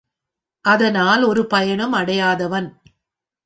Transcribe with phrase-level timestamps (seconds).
[0.65, 2.69] அதனால் ஒரு பயனும் அடையாதவன்.